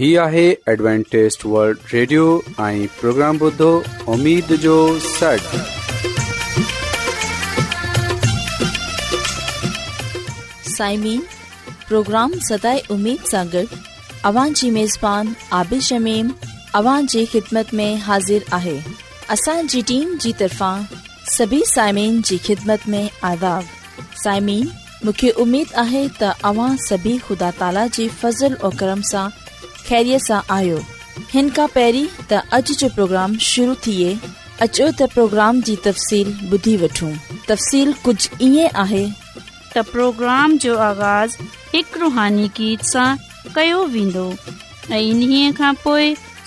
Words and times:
هي 0.00 0.08
آهي 0.20 0.42
Adventist 0.68 1.42
world 1.54 1.80
radio 1.92 2.26
۽ 2.66 2.76
programme 3.00 3.38
بڌو 3.40 3.66
اميد 4.12 4.52
جو 4.60 4.76
سٽ 5.06 5.48
سائمين 10.76 11.20
پروگرام 11.88 12.38
سداي 12.48 12.78
اميد 12.96 13.26
ساڳڙ 13.30 13.64
اوان 14.30 14.52
جي 14.60 14.70
ميزبان 14.78 15.32
عابد 15.58 15.84
شميم 15.88 16.30
اوان 16.80 17.10
جي 17.16 17.24
خدمت 17.34 17.76
۾ 17.82 17.90
حاضر 18.06 18.48
آهي 18.60 18.76
اسان 19.36 19.70
جي 19.74 19.82
ٽيم 19.92 20.16
جي 20.26 20.32
طرفان 20.44 20.88
سڀي 21.36 21.60
سائمين 21.74 22.18
جي 22.30 22.38
خدمت 22.50 22.88
۾ 22.96 23.02
عذاب 23.34 24.00
سائمين 24.24 24.64
مونکي 25.04 25.32
اميد 25.46 25.76
آهي 25.86 26.02
ته 26.22 26.50
اوان 26.52 26.82
سڀي 26.88 27.14
خدا 27.28 27.54
تالا 27.62 27.86
جي 28.00 28.08
فضل 28.24 28.58
۽ 28.72 28.76
کرم 28.82 29.06
سان 29.14 29.39
جو 29.88 30.38
آغاز 30.40 30.86
पहिरीं 31.30 32.08
त 32.30 32.32
अॼ 32.56 32.60
जो 32.78 32.88
प्रोग्राम 32.94 33.36
शुरू 33.46 33.74
थिए 33.86 34.10
त 34.62 35.08
प्रोग्राम 35.14 35.60
जी 35.68 35.74
तफ़सील 35.86 36.28
ॿुधी 36.56 36.76
वठो 36.82 37.08
तफ़सील 37.48 37.92
कुझु 38.04 38.36
ईअं 38.46 38.78
आहे 38.82 39.04
त 39.74 39.82
प्रोग्राम 39.92 40.56
जो 40.64 40.76
रुहान 42.00 42.38
सां 42.90 43.08
कयो 43.54 43.82
वेंदो 43.96 44.28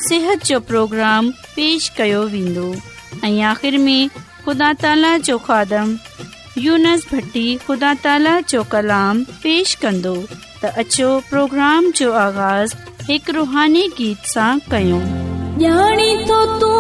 सिहत 0.07 0.45
जो 0.51 0.59
प्रोग्राम 0.69 1.29
पेश 1.55 1.89
कयो 1.97 2.23
वेंदो 2.33 2.69
में 3.85 4.09
कलाम 8.71 9.23
पेश 9.43 9.73
कंदो 9.85 10.15
तोग्राम 10.97 11.91
जो 12.01 12.11
हिकु 13.07 13.31
रुहानी 13.35 13.81
गीत 13.97 14.27
सां 14.33 14.51
कयूं 14.71 14.99
ॼाणी 15.63 16.11
थो 16.27 16.71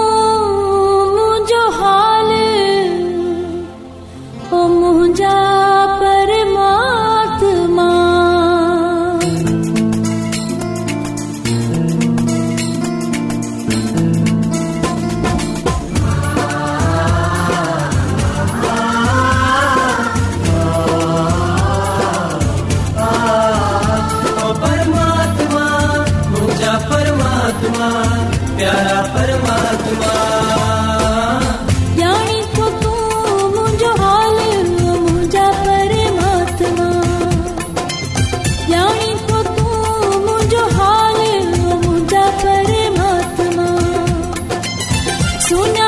Suna. 45.47 45.82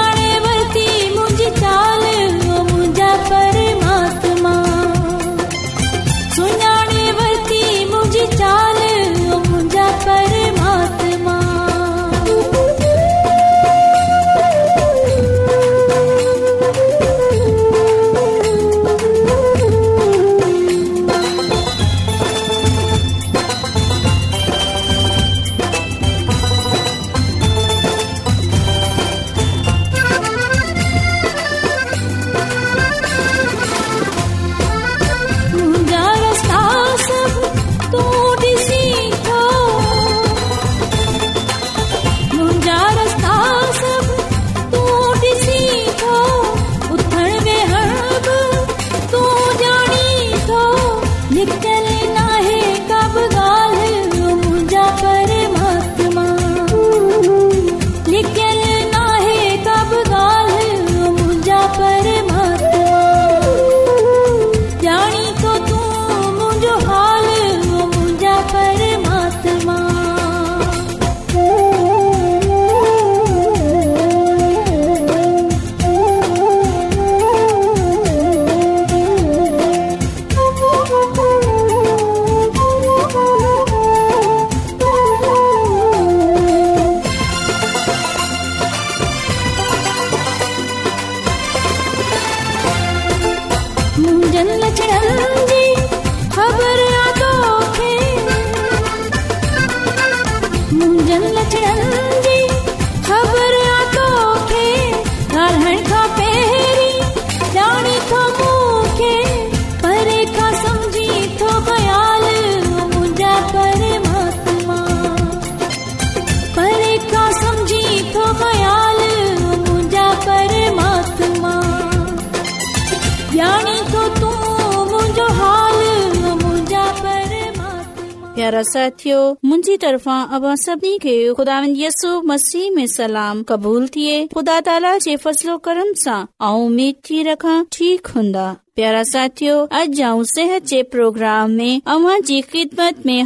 थियो 128.99 129.19
मुंहिंजी 129.45 129.75
तरफ़ा 129.77 130.21
अभ 130.35 130.43
सभिनी 130.61 130.99
खेस 131.05 132.01
मसीह 132.25 132.71
में 132.75 132.85
सलाम 132.95 133.43
क़बूल 133.51 133.87
थिए 133.95 134.25
ख़ुदा 134.35 134.59
ताला 134.67 134.97
जे 135.07 135.15
फसलो 135.25 135.57
कर्म 135.67 135.93
सां 136.03 136.21
ऐं 136.49 136.65
उमेद 136.65 136.95
थी 137.09 137.23
रख 137.31 137.45
ठीक 137.77 138.07
हूंदा 138.15 138.47
प्यारा 138.79 139.01
साथियो 139.07 139.51
अॼु 139.79 140.23
सेहत 140.29 140.63
जे 140.69 140.77
प्रोग्राम 140.93 141.51
में 141.59 142.07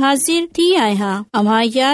हाज़िर 0.01 0.43
थी 0.57 0.65
आहियां 0.81 1.93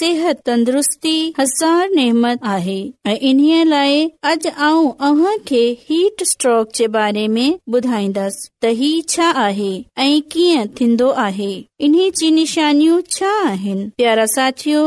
सेहत 0.00 0.42
तंदुरुस्तीमत 0.46 2.44
आहे 2.56 3.14
इन्हीअ 3.30 3.64
लाइट 3.70 6.22
स्ट्रोक 6.32 6.72
जे 6.80 6.88
बारे 6.98 7.24
में 7.38 7.46
ॿुधाईंदसि 7.76 8.44
त 8.62 8.72
ही 8.82 8.92
छा 9.16 9.30
आहे 9.46 9.72
ऐ 10.06 10.08
कीअं 10.36 10.66
थींदो 10.80 11.08
आहे 11.26 11.50
इन्हीअ 11.88 12.10
जी 12.20 12.30
निशानियूं 12.42 13.00
छा 13.16 13.32
ساتھیو 13.48 13.88
प्यारा 13.98 14.26
साथियो 14.36 14.82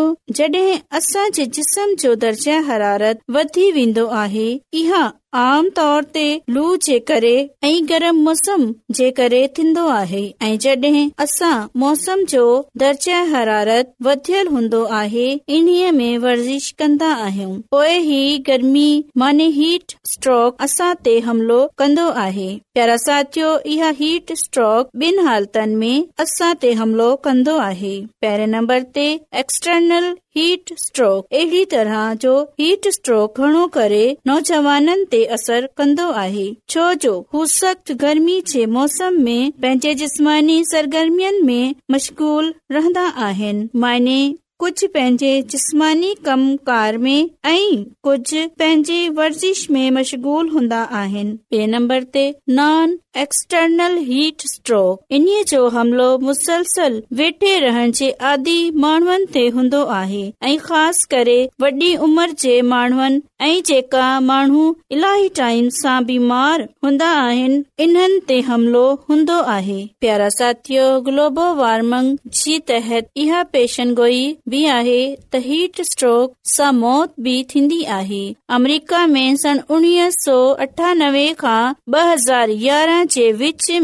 असांजे 0.97 1.44
جسم 1.57 1.88
جو 2.01 2.12
दर्जा 2.25 2.57
حرارت 2.69 3.17
वधी 3.35 3.71
वेंदो 3.71 4.06
आहे 4.23 4.50
इहा 4.81 5.03
आम 5.33 5.69
तौर 5.77 6.04
ते 6.13 6.24
लू 6.56 6.75
जे 6.86 6.98
करे 7.10 7.33
ऐं 7.63 7.86
गरम 7.89 8.16
मौसम 8.24 8.63
जे 9.00 9.10
करे 9.19 9.48
थींदो 9.57 9.88
आहे 9.89 10.24
ऐं 10.48 10.56
जॾहिं 10.66 11.10
असां 11.24 11.54
मौसम 11.80 12.24
जो 12.33 12.44
दर्जा 12.77 13.22
हरारत 13.33 13.92
वध 14.07 14.31
हूंदो 14.51 14.83
आहे 15.01 15.27
इन्हीअ 15.57 15.92
में 15.98 16.18
वर्ज़िश 16.25 16.72
कंदा 16.80 17.10
आहियूं 17.13 17.60
पोए 17.72 17.98
ई 18.00 18.38
गर्मी 18.48 18.88
मानी 19.18 19.50
हीट 19.60 19.94
स्ट्रोक 20.13 20.62
असां 20.68 20.94
ते 21.07 21.18
हमिलो 21.30 21.60
कंदो 21.83 22.10
आहे 22.25 22.50
प्यार 22.74 22.95
साथियो 23.07 23.57
इहा 23.75 23.89
हीट 24.00 24.33
स्ट्रोक 24.44 24.89
बिन 25.04 25.19
हालतनि 25.27 25.75
में 25.75 26.06
असां 26.25 26.54
ते 26.63 26.74
हमिलो 26.83 27.13
कंदो 27.27 27.57
आहे 27.69 27.95
पहिरें 28.25 28.48
नंबर 28.56 28.81
ते 29.00 29.07
एक्सटर्नल 29.44 30.13
हीट 30.38 30.72
स्ट्रोक 30.80 31.33
अहिड़ी 31.36 31.63
तरह 31.74 32.13
जो 32.22 32.31
हीट 32.60 32.88
स्ट्रोक 32.94 33.38
घणो 33.42 33.68
करे 33.75 34.00
नौजवाननि 34.27 34.95
ते 35.12 35.25
असर 35.33 35.66
कंदो 35.77 36.10
आहे 36.24 36.48
छो 36.74 36.92
जो 37.01 37.13
हू 37.33 37.45
सख़्त 37.56 37.92
गर्मी 38.01 38.39
जे 38.54 38.66
मौसम 38.77 39.22
में 39.27 39.51
पंहिंजे 39.62 39.94
जिस्मानी 40.01 40.63
सरगर्मियुनि 40.72 41.42
में 41.48 41.74
मशग़ल 41.92 42.54
रहंदा 42.75 43.06
आहिनि 43.30 43.68
माइने 43.86 44.18
कुझु 44.63 44.88
पंहिंजे 44.95 45.31
जिस्मानी 45.54 46.13
कम 46.25 46.45
कार 46.68 46.98
में 47.06 47.30
ऐं 47.54 47.83
कुझु 48.04 48.48
पंहिंजे 48.60 49.00
वर्ज़िश 49.19 49.68
में 49.72 49.89
मशगूल 49.98 50.50
हूंदा 50.56 50.81
आहिनि 51.01 51.38
ॿिए 51.54 51.66
नंबर 51.75 52.04
ते 52.16 52.25
नान 52.60 52.98
एक्सटर्नल 53.21 53.95
हीट 54.07 54.41
स्ट्रोक 54.51 55.13
इन्हीअ 55.15 55.44
जो 55.50 55.67
हमलो 55.75 56.07
मुसलसल 56.27 57.01
वेठे 57.19 57.57
रहण 57.59 57.91
जे 58.00 58.09
आदि 58.31 58.56
माण्हुनि 58.85 59.25
ते 59.33 59.45
हूंदो 59.57 59.83
आहे 60.00 60.23
ऐं 60.47 60.57
ख़ासि 60.65 61.07
करे 61.12 61.38
वॾी 61.62 61.95
उमिरि 62.07 62.33
जे 62.39 62.56
माण्हुनि 62.71 63.21
ऐं 63.50 63.62
जेका 63.69 64.09
माण्हू 64.29 64.63
इलाही 64.97 65.29
टाइम 65.41 65.69
सां 65.77 65.95
बीमार 66.06 66.65
हूंदा 66.83 67.09
आहिनि 67.25 67.63
इन्हनि 67.85 68.19
ते 68.29 68.39
हमिलो 68.50 68.83
हूंदो 69.09 69.39
आहे 69.57 69.77
प्यारा 70.01 70.27
साथियो 70.39 70.88
ग्लोबल 71.09 71.56
वार्मिंग 71.62 72.12
जी 72.39 72.57
तहत 72.73 73.09
इहा 73.23 73.41
पेशन 73.56 73.94
गोई 74.01 74.21
बि 74.56 74.65
आहे 74.79 75.00
त 75.15 75.44
हीट 75.47 75.81
स्ट्रोक 75.91 76.33
सां 76.56 76.73
मौत 76.83 77.13
बि 77.29 77.35
थींदी 77.56 77.83
आहे 78.00 78.23
अमरीका 78.59 79.06
में 79.15 79.25
सन 79.45 79.62
उणिवीह 79.79 80.09
सौ 80.19 80.38
अठानवे 80.69 81.27
खां 81.44 81.62
ॿ 81.95 82.07
हज़ार 82.09 82.50
यारहं 82.62 83.04
हरारत 83.13 83.81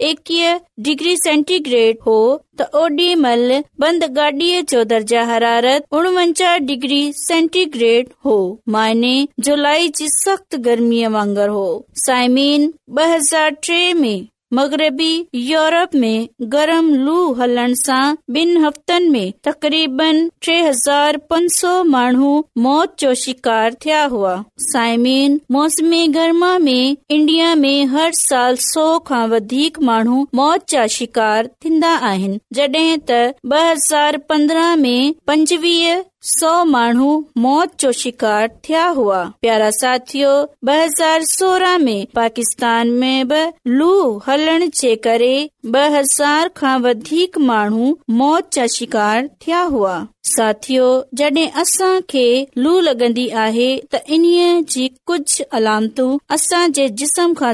एकवीह 0.00 0.56
डिग्री 0.80 1.16
सेंटीग्रेड 1.24 2.02
हो 2.06 2.16
त 2.60 2.62
ओॾी 2.80 3.10
महिल 3.26 3.62
बंद 3.84 4.04
गाॾीअ 4.18 4.60
जो 4.72 4.82
दर्जा 4.94 5.22
हरारत 5.32 5.86
उणवंजा 6.00 6.52
डिग्री 6.70 7.00
सेंटीग्रेड 7.22 8.08
हो 8.26 8.36
माइने 8.78 9.14
जुलाई 9.48 9.88
जी 9.98 10.06
सख़्त 10.20 10.56
गर्मीअ 10.68 11.08
वांगुर 11.18 11.48
हो 11.58 11.66
साइमीन 12.06 12.70
ब 12.98 13.08
हज़ार 13.14 13.50
ट्रे 13.66 13.80
में 14.04 14.14
मगरबी 14.56 15.14
यूरोपिन 15.34 16.02
तक़रीबन 19.48 20.20
टे 20.46 20.54
हज़ार 20.66 21.16
पंज 21.32 21.50
सौ 21.54 21.72
माण्हू 21.94 22.28
मौत 22.66 22.94
जो 23.00 23.12
शिकार 23.22 23.74
थिया 23.84 24.04
हुआ 24.14 24.34
साइमेन 24.66 25.40
मौसमी 25.58 26.06
गरमा 26.18 26.52
में 26.68 26.96
इंडिया 27.16 27.54
में 27.66 27.86
हर 27.96 28.12
साल 28.20 28.56
सौ 28.68 28.86
खां 29.10 29.26
वधीक 29.34 29.80
माण्हू 29.90 30.26
मौत 30.42 30.70
जा 30.74 30.86
शिकार 31.00 31.50
थींदा 31.64 31.94
आहिनि 32.14 32.40
जड॒ 32.60 32.86
त 33.10 33.20
ब 33.20 33.68
हज़ार 33.70 34.22
पंद्रह 34.32 34.74
में 34.86 35.14
पंजवीह 35.32 36.02
सौ 36.26 36.50
माण्हू 36.64 37.08
मौत 37.38 37.72
जो 37.80 37.90
शिकार 38.02 38.48
थिया 38.68 38.86
हुआ 38.98 39.18
प्यारा 39.40 39.68
साथियो 39.78 40.30
ब 40.66 40.76
हज़ार 40.80 41.24
सोरह 41.30 41.76
में 41.78 42.06
पाकिस्तान 42.14 42.90
में 43.02 43.28
बि 43.32 43.42
लू 43.80 43.90
हलण 44.28 44.68
जे 44.80 44.94
करे 45.06 45.34
ब 45.74 45.82
हज़ार 45.96 46.48
खां 46.60 46.78
वधीक 46.86 47.38
माण्हू 47.50 47.96
मौत 48.22 48.50
जा 48.54 48.66
शिकार 48.76 49.28
थिया 49.46 49.60
हुआ 49.76 49.94
साथियो 50.28 50.88
जॾहिं 51.20 51.48
असां 51.64 51.92
खे 52.10 52.24
लू 52.58 52.78
लॻंदी 52.88 53.28
आहे 53.44 53.68
त 53.94 54.00
इन्हीअ 54.18 54.60
जी 54.76 54.88
कुझ 55.10 55.24
अलत 55.60 56.00
असां 56.38 56.64
जे 56.80 56.88
जिस्म 57.02 57.32
खां 57.42 57.52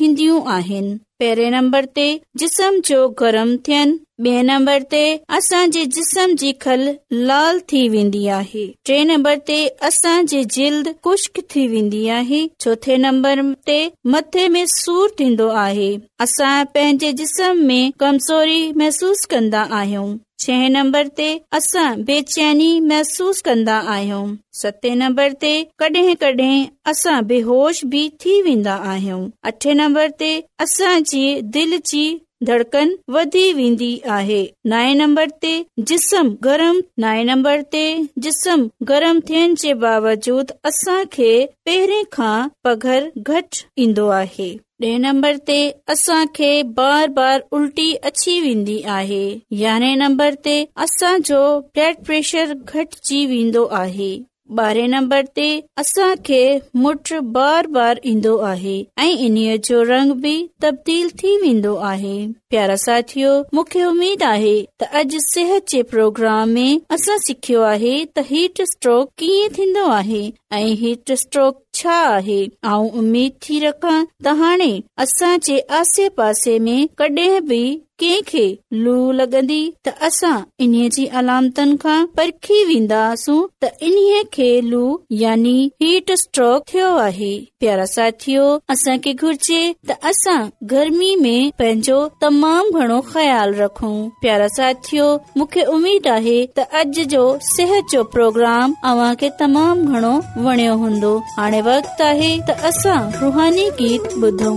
थींदियूं 0.00 0.40
आहिनि 0.50 0.94
पहिरे 1.20 1.48
नंब 1.50 1.74
ते 1.96 2.04
जिस्म 2.42 2.80
जो 2.88 3.08
गरम 3.18 3.56
थियन 3.66 3.98
ॿिए 4.26 4.40
नंबर 4.48 4.82
ते 4.92 5.02
असांजे 5.36 5.84
जिस्म 5.96 6.34
जी 6.40 6.50
खल 6.62 6.80
लाल 7.28 7.58
थी 7.72 7.82
वेंदी 7.92 8.26
आहे 8.40 8.64
टे 8.86 8.96
नंबर 9.10 9.36
ते 9.50 9.56
असांजी 9.88 10.42
जल्द 10.56 10.88
ख़ुश्क 11.04 11.40
थी 11.54 11.66
वेंदी 11.72 12.02
आहे 12.20 12.40
चोथे 12.64 12.96
नंबर 13.04 13.42
ते 13.68 13.78
मथे 14.14 14.48
में 14.56 14.64
सूर 14.78 15.14
थीन्दो 15.18 15.48
आहे 15.66 15.90
असां 16.26 16.54
पंहिंजे 16.74 17.12
जिस्म 17.22 17.54
में 17.70 17.92
कमज़ोरी 18.00 18.60
महसूस 18.82 19.24
कन्दा 19.34 19.62
आहियूं 19.80 20.08
छह 20.44 20.60
नंबर 20.74 21.08
ते 21.18 21.24
असां 21.56 21.86
बेचैनी 22.10 22.68
महसूस 22.90 23.40
कन्दा 23.48 23.74
आहियूं 23.94 24.22
सते 24.60 24.92
नंबर 25.00 25.32
ते 25.42 25.50
कडहिं 25.82 26.14
कॾहिं 26.22 26.64
असां 26.92 27.16
बेहोश 27.32 27.80
बि 27.94 28.00
थी 28.24 28.40
वेंदा 28.46 28.74
आहियूं 28.92 29.20
अठे 29.50 29.74
नंबर 29.80 30.08
ते 30.22 30.30
असांजी 30.66 31.24
दिल 31.56 31.78
जी 31.90 32.04
धड़कन 32.50 32.94
वधी 33.16 33.44
वेंदी 33.60 33.90
आहे 34.18 34.40
नए 34.74 34.94
नंबर 35.02 35.30
ते 35.46 35.52
जिस्म 35.92 36.34
गरम 36.48 36.80
नए 37.06 37.22
नंबर 37.32 37.62
ते 37.76 37.84
जिस्म 38.28 38.68
गरम 38.92 39.20
थियण 39.30 39.54
जे 39.64 39.74
बावजूद 39.86 40.56
असां 40.72 40.98
खे 41.18 41.30
पहिरें 41.68 42.02
खां 42.18 42.34
पघार 42.68 43.10
घटि 43.34 43.64
ईन्दो 43.86 44.08
आहे 44.22 44.50
ॾे 44.82 44.96
नंबर 44.98 45.36
ते 45.48 45.56
असांखे 45.90 46.50
बार 46.76 47.08
बार 47.16 47.40
उल्टी 47.56 47.92
अची 48.04 48.38
वेंदी 48.40 48.80
आहे 48.88 49.24
यारहें 49.60 49.96
नंबर 49.98 50.34
ते 50.44 50.58
असांजो 50.84 51.42
ब्लड 51.74 52.04
प्रेशर 52.06 52.52
घटिजी 52.64 53.24
वेंदो 53.36 53.66
आहे 53.82 54.12
ॿारहें 54.58 54.86
नंबर 54.90 55.22
ते 55.36 55.48
असांखे 55.78 56.42
मुठ 56.74 57.12
बार 57.36 57.66
बार 57.74 57.98
ईंदो 58.12 58.36
आहे 58.52 58.82
ऐं 59.00 59.18
इन्हीअ 59.26 59.56
जो 59.64 59.82
रंग 59.88 60.12
बि 60.22 60.34
तबदील 60.62 61.08
थी 61.18 61.36
वेंदो 61.42 61.74
आहे 61.90 62.16
प्यार 62.50 62.74
साथियो 62.84 63.34
मूंखे 63.54 63.84
उमेद 63.84 64.22
आहे 64.32 64.58
त 64.80 64.84
अॼ 64.92 65.02
सिहत 65.28 65.70
जे 65.72 65.82
प्रोग्राम 65.92 66.48
में 66.58 66.78
असां 66.94 67.16
सिखियो 67.26 67.60
आहे 67.74 67.94
त 68.16 68.24
हीट 68.30 68.62
स्ट्रोक 68.72 69.10
कीअं 69.18 69.54
थींदो 69.56 69.88
आहे 70.00 70.28
ऐं 70.54 70.74
हीट 70.80 71.12
स्ट्रोक 71.24 71.62
छा 71.74 71.94
आहे 72.06 72.42
ऐं 72.66 72.80
उमेद 73.02 73.38
थी 73.48 73.58
रखां 73.66 73.98
त 74.24 74.38
हाणे 74.40 74.72
असां 75.04 75.34
जे 75.48 75.58
आसे 75.82 76.08
पासे 76.20 76.58
में 76.68 76.86
कॾहिं 77.02 77.38
बि 77.52 77.62
कंहिंखे 78.00 78.42
लू 78.84 78.92
लॻंदी 79.12 79.58
त 79.86 79.92
असां 80.08 80.34
इन्हीअ 80.66 80.88
जी 80.94 81.04
अलामतनि 81.20 81.74
खां 81.82 81.98
परखी 82.16 82.62
वेंदासू 82.70 83.34
त 83.62 83.70
इन्हीअ 83.88 84.22
खे 84.36 84.48
लू 84.70 84.84
यानी 85.24 85.54
हीट 85.82 86.12
स्ट्रोक 86.22 86.62
थियो 86.72 86.88
आहे 87.08 87.32
प्यारा 87.60 87.84
साथियो 87.94 88.46
असांखे 88.74 89.12
घुर्जे 89.22 89.60
त 89.90 89.98
असां 90.10 90.38
गर्मी 90.74 91.14
में 91.24 91.50
पंहिंजो 91.58 91.98
तमामु 92.22 92.78
घणो 92.80 93.00
ख़्यालु 93.12 93.60
रखूं 93.62 93.96
प्यारा 94.22 94.48
साथियो 94.56 95.08
मूंखे 95.36 95.64
उमेद 95.76 96.06
आहे 96.16 96.38
त 96.58 96.66
अॼु 96.80 97.04
जो 97.16 97.24
सिहत 97.52 97.90
जो 97.92 98.02
प्रोग्राम 98.16 98.72
तव्हां 98.84 99.14
खे 99.22 99.30
तमाम 99.40 99.84
घणो 99.96 100.16
वणियो 100.46 100.74
हूंदो 100.84 101.16
हाणे 101.36 101.59
वक़्तु 101.66 102.04
आहे 102.04 102.30
त 102.50 102.58
असां 102.70 102.98
रूहानी 103.20 103.68
गीत 103.80 104.08
ॿुधूं 104.22 104.56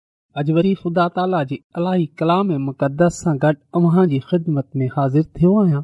अॼु 0.39 0.53
वरी 0.55 0.73
ख़ुदा 0.81 1.07
ताला 1.15 1.43
जे 1.43 1.55
इलाही 1.77 2.05
कलाम 2.19 2.51
ऐं 2.51 2.57
मुक़दस 2.65 3.15
सां 3.23 3.31
गॾु 3.45 3.53
अव्हां 3.79 4.03
जी 4.11 4.19
ख़िदमत 4.27 4.67
में 4.81 4.85
हाज़िर 4.97 5.23
थियो 5.39 5.51
आहियां 5.61 5.81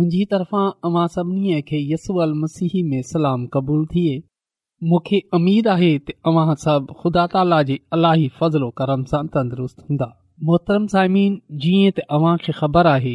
मुंहिंजी 0.00 0.24
तरफ़ां 0.32 0.64
अवां 0.88 1.06
सभिनी 1.14 1.60
खे 1.70 1.78
यसू 1.92 2.16
मसीह 2.42 2.74
में 2.90 3.00
सलाम 3.12 3.46
क़बूल 3.54 3.86
थिए 3.94 4.18
मूंखे 4.90 5.22
अमीद 5.38 5.68
आहे 5.76 5.88
तव्हां 6.10 6.54
सभु 6.64 6.94
ख़ुदा 7.02 7.26
ताला 7.36 7.62
जे 7.70 7.74
इलाही 7.98 8.28
फ़ज़लो 8.42 8.70
करम 8.82 9.04
सां 9.14 9.22
तंदुरुस्त 9.36 9.78
हूंदा 9.88 10.08
मोहतरम 10.50 10.86
साइमीन 10.96 11.40
जीअं 11.64 11.92
त 12.00 12.06
अव्हां 12.18 12.36
खे 12.44 12.56
ख़बर 12.60 12.90
आहे 12.94 13.14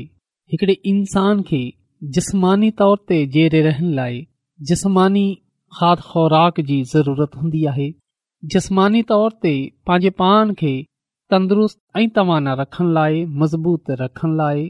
हिकड़े 0.55 0.77
इंसान 0.93 1.41
खे 1.51 1.61
जिस्मानी 2.17 2.71
तौर 2.83 2.97
ते 3.13 3.21
जेरे 3.37 3.61
रहण 3.69 3.93
लाइ 4.01 4.17
जिस्मानी 4.71 5.27
ख़ाद 5.79 6.03
ख़ुराक 6.09 6.59
जी 6.71 6.79
ज़रूरत 6.95 7.39
हूंदी 7.43 7.63
आहे 7.75 7.87
जिस्मानी 8.53 9.01
तौर 9.11 9.31
ते 9.43 9.51
पंहिंजे 9.87 10.09
पाण 10.21 10.51
खे 10.61 10.71
तंदुरुस्त 11.33 11.79
ऐं 11.99 12.07
तवाना 12.15 12.53
रखण 12.61 12.91
लाइ 12.97 13.23
मज़बूत 13.43 13.91
रखण 14.01 14.35
लाइ 14.37 14.65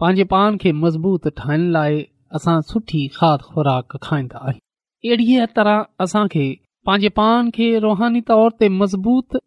पंहिंजे 0.00 0.24
पाण 0.32 0.56
खे 0.62 0.72
मज़बूत 0.84 1.28
ठाहिण 1.40 1.68
लाइ 1.76 2.00
असां 2.38 2.54
सुठी 2.70 3.02
खाद 3.16 3.42
खुराक 3.52 3.96
खाईंदा 4.06 4.38
आहियूं 4.48 5.10
अहिड़ीअ 5.16 5.46
तरह 5.58 6.04
असांखे 6.06 6.46
पंहिंजे 6.90 7.08
पाण 7.20 7.50
खे 7.58 7.68
रुहानी 7.86 8.20
तौर 8.32 8.50
ते 8.62 8.68
मज़बूत 8.80 9.40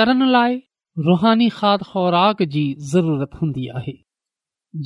करण 0.00 0.26
लाइ 0.36 0.56
रुहानी 1.10 1.48
खाद 1.60 1.82
खुराक 1.92 2.42
जी 2.56 2.64
ज़रूरत 2.94 3.40
हूंदी 3.42 3.68
आहे 3.80 3.96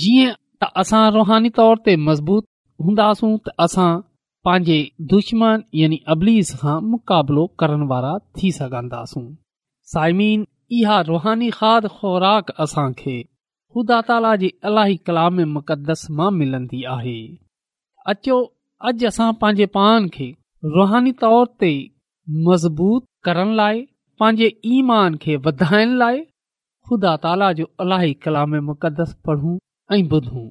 जीअं 0.04 0.34
त 0.64 0.72
असां 0.84 1.04
रुहानी 1.18 1.50
तौर 1.62 1.76
ते 1.86 1.96
मज़बूत 2.10 2.44
हूंदासूं 2.88 3.36
त 3.46 3.60
असां 3.68 3.90
पंहिंजे 4.44 4.76
दुश्मन 5.10 5.62
यानी 5.80 5.96
अबलीस 6.12 6.48
खां 6.60 6.76
मुक़ाबिलो 6.92 7.42
करण 7.62 7.82
वारा 7.90 8.12
थी 8.38 8.50
सघंदासूं 8.52 9.22
साइमीन 9.92 10.40
इहा 10.78 10.96
रुहानी 11.10 11.50
खाद 11.58 11.86
ख़ुराक 11.98 12.50
असांखे 12.64 13.14
ख़ुदा 13.74 14.00
ताला 14.08 14.32
जे 14.42 14.50
अलाही 14.70 14.96
कलाम 15.10 15.38
मुक़दस 15.52 16.02
मां 16.20 16.30
मिलंदी 16.40 16.82
आहे 16.96 17.14
अचो 18.14 18.40
अॼु 18.90 19.06
असां 19.12 19.30
पंहिंजे 19.44 19.66
पान 19.78 20.08
खे 20.18 20.28
रुहानी 20.78 21.12
तौर 21.22 21.46
ते 21.60 21.70
मज़बूत 22.50 23.06
करण 23.30 23.54
लाइ 23.62 23.80
पंहिंजे 24.22 24.50
ईमान 24.78 25.18
खे 25.26 25.36
वधाइण 25.48 25.96
लाइ 26.04 26.20
ख़ुदा 26.90 27.14
ताला 27.28 27.52
जो 27.62 27.68
इलाही 27.88 28.12
कलाम 28.26 28.60
मुक़दस 28.74 29.14
पढ़ूं 29.30 29.56
ऐं 29.98 30.04
ॿुधूं 30.18 30.46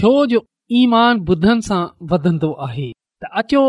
छो 0.00 0.12
जो 0.34 0.44
ईमान 0.84 1.24
ॿुधनि 1.32 1.62
सां 1.72 1.84
वधंदो 2.14 2.52
आहे 2.68 2.90
त 3.22 3.26
अचो 3.38 3.62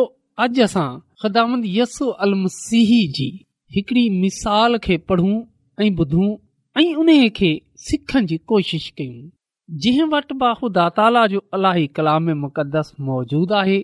अॼु 0.43 0.63
असां 0.63 0.89
ख़िदामंद 1.21 1.63
यस्सू 1.67 2.05
अल 2.25 2.33
मसीह 2.43 2.89
जी 3.15 3.25
हिकिड़ी 3.75 4.03
मिसाल 4.19 4.77
खे 4.83 4.97
पढ़ूं 5.09 5.33
ऐं 5.85 5.89
ॿुधूं 6.03 6.27
ऐं 6.81 6.93
उन्हीअ 7.01 7.29
खे 7.39 7.49
सिखण 7.87 8.25
जी 8.29 8.37
कोशिश 8.51 8.87
कयूं 8.97 9.27
जंहिं 9.85 10.05
वटि 10.13 10.35
बाहूदा 10.43 10.87
ताला 10.99 11.25
जो 11.33 11.39
अलाही 11.57 11.85
कलाम 11.97 12.29
मुक़दस 12.43 12.93
मौजूदु 13.09 13.55
आहे 13.63 13.75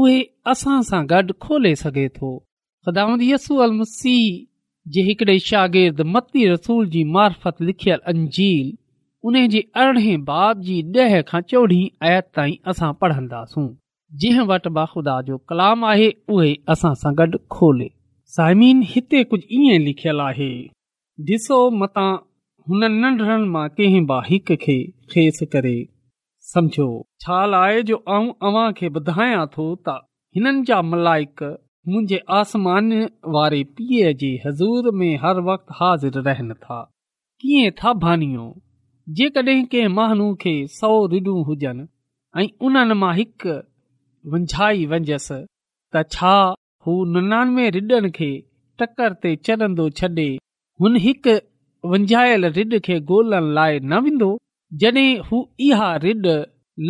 उहे 0.00 0.16
असां 0.54 0.78
सां 0.92 1.02
गॾु 1.12 1.36
खोले 1.46 1.74
सघे 1.82 2.06
थो 2.16 2.32
ख़िदामंद 2.88 3.22
यस्सू 3.30 3.56
अल 3.66 3.72
मसीह 3.80 4.24
जे 4.94 5.02
हिकिड़े 5.10 5.38
शागिर्द 5.50 6.00
मती 6.14 6.48
रसूल 6.54 6.88
जी 6.96 7.04
मार्फत 7.18 7.62
लिखियल 7.72 8.00
अंजील 8.14 8.72
उन 9.28 9.38
जे 9.56 9.64
अरिड़हें 9.84 10.18
बाब 10.34 10.66
जी 10.70 10.80
ॾह 11.06 11.20
खां 11.32 11.42
चोॾहीं 11.54 11.84
आयत 12.10 12.32
ताईं 12.40 12.56
असां 12.74 12.92
पढ़ंदासूं 13.04 13.68
जंहिं 14.18 14.44
वटि 14.46 14.68
बाखुदा 14.76 15.20
जो 15.26 15.36
कलाम 15.48 15.84
आहे 15.92 16.06
उहे 16.36 16.50
असां 16.74 16.90
सां 17.02 17.10
गॾु 17.18 17.38
खोले 17.56 17.84
सायमी 18.36 18.70
हिते 18.92 19.22
कुझु 19.32 19.46
ईअं 19.58 19.84
लिखियल 19.88 20.20
आहे 20.28 20.50
ॾिसो 21.28 21.58
मता 21.80 22.04
हुननि 22.70 22.88
नंढड़नि 23.02 23.48
मां 23.56 23.64
कंहिं 23.78 24.02
बि 24.10 24.18
हिकु 24.28 24.56
खे 24.64 24.76
खेस 25.14 25.38
करे 25.54 25.74
सम्झो 26.52 26.86
छा 27.24 27.38
लाइ 27.52 27.82
जो 27.90 28.02
आऊं 28.16 28.30
अव्हां 28.48 28.70
खे 28.78 28.88
ॿुधायां 29.00 29.46
थो 29.56 29.66
त 29.88 29.94
हिननि 30.36 30.64
जा 30.70 30.80
मलाइक 30.92 31.42
मुंहिंजे 31.90 32.20
आसमान 32.40 32.90
वारे 33.36 33.62
पीउ 33.76 34.12
जे 34.22 34.32
हज़ूर 34.46 34.90
में 35.02 35.10
हर 35.24 35.40
वक़्तु 35.50 35.74
हाज़िर 35.82 36.18
रहनि 36.30 36.54
था 36.64 36.80
कीअं 37.42 37.70
था 37.82 37.92
भानियो 38.06 38.48
जेकॾहिं 39.20 39.64
कंहिं 39.74 39.94
माण्हू 40.00 40.28
खे 40.42 40.54
सौ 40.80 40.92
रिडूं 41.14 41.42
हुजनि 41.50 41.86
ऐं 42.42 42.48
उन्हनि 42.68 42.94
मां 43.04 43.14
हिकु 43.22 43.54
वंझाई 44.32 44.84
वंजसि 44.86 45.36
त 45.94 46.00
छा 46.14 46.32
हू 46.86 46.92
ननानवे 47.12 47.68
रिडनि 47.76 48.10
खे 48.16 48.28
टकर 48.80 49.12
ते 49.22 49.34
चढ़ंदो 49.46 49.88
छॾे 50.00 50.26
हुन 50.80 50.96
हिकु 51.04 51.34
वंञायलु 51.92 52.48
रिड 52.58 52.78
खे 52.86 52.96
ॻोल्हण 53.10 53.46
लाइ 53.58 53.78
न 53.80 53.98
वेंदो 54.04 54.30
जॾहिं 54.80 55.08
हू 55.28 55.36
इहा 55.68 55.88
रिड 56.06 56.26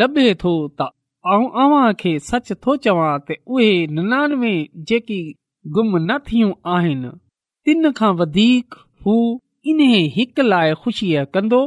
लभे 0.01 0.27
थो 0.43 0.53
त 0.81 0.89
अव्हां 1.35 1.93
खे 2.01 2.19
सच 2.31 2.53
थो 2.67 2.77
चवां 2.85 3.13
त 3.29 3.37
उहे 3.55 3.71
निनानवे 3.99 4.53
जेकी 4.91 5.21
गुम 5.79 5.97
न 5.99 6.19
थियूं 6.31 6.53
आहिनि 6.75 7.11
तिन 7.69 7.91
खां 8.01 8.13
वधीक 8.23 8.75
हू 9.07 9.15
इन 9.73 9.81
हिकु 10.19 10.43
लाइ 10.53 10.73
ख़ुशीअ 10.83 11.25
कंदो 11.37 11.63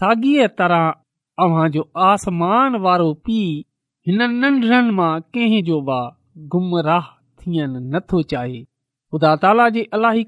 साॻीअ 0.00 0.46
तरह 0.62 0.84
अव्हांजो 1.46 1.82
आसमान 2.10 2.76
वारो 2.88 3.12
पीउ 3.26 3.58
हिननि 4.08 4.34
नंढड़नि 4.42 4.90
मां 4.98 5.20
कंहिं 5.34 5.62
जो 5.64 5.80
भाउ 5.86 6.06
गुम 6.52 6.68
राह 6.86 7.06
थियण 7.40 7.72
नथो 7.94 8.20
चाहे 8.32 8.58
ख़ुदा 9.12 9.30
ताला 9.42 9.68
जे 9.74 9.82
अलाही 9.96 10.24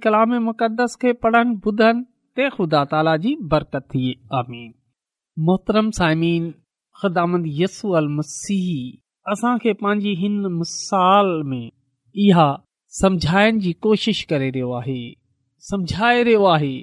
मुक़दस 0.49 0.97
खे 1.03 1.13
पढ़नि 1.25 1.55
ॿुधनि 1.69 2.03
ते 2.37 2.49
ख़ुदा 2.57 2.85
ताला 2.91 3.17
जी 3.23 3.31
बरकत 3.53 3.95
मोहतरम 5.47 5.91
साइमीन 5.99 6.51
ख़ुदांदसू 7.03 7.93
अल 8.01 8.09
असांखे 9.35 9.73
पंहिंजी 9.83 10.15
हिन 10.25 10.37
मिसाल 10.59 11.31
में 11.53 11.65
इहा 12.27 12.49
सम्झाइण 13.01 13.59
जी 13.67 13.73
कोशिश 13.87 14.23
करे 14.35 14.51
रहियो 14.51 14.73
आहे 14.81 14.99
सम्झाए 15.73 16.23
रहियो 16.29 16.45
आहे 16.57 16.75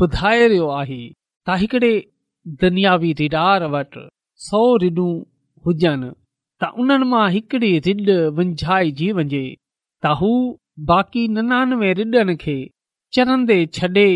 ॿुधाए 0.00 0.46
रहियो 0.48 0.68
आहे 0.80 1.02
त 1.46 1.54
हिकिड़े 1.64 1.92
दुनियावी 2.64 3.12
रिडार 3.20 3.64
वटि 3.76 4.06
सौ 4.48 4.62
रिडूं 4.86 5.10
हुजनि 5.66 6.10
त 6.62 6.68
उन्हनि 6.82 7.06
मां 7.10 7.26
हिकिड़ी 7.32 7.70
ॾ 7.80 8.30
विञाएजी 8.36 9.08
वञे 9.18 9.42
त 10.04 10.14
हू 10.20 10.30
बाक़ी 10.88 11.22
ननानवे 11.34 11.90
ॾनि 12.20 12.34
खे 12.44 12.54
चरंदे 13.18 13.58
छॾे 13.78 14.06